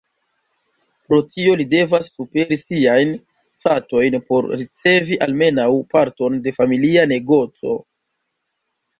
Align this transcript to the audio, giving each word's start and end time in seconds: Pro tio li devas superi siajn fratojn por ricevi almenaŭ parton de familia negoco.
Pro 1.09 1.17
tio 1.31 1.51
li 1.57 1.65
devas 1.73 2.07
superi 2.13 2.57
siajn 2.61 3.11
fratojn 3.65 4.17
por 4.31 4.47
ricevi 4.61 5.19
almenaŭ 5.27 5.67
parton 5.91 6.39
de 6.47 6.55
familia 6.57 7.05
negoco. 7.13 7.75